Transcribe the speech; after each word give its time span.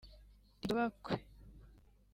ryubakwe 0.63 1.13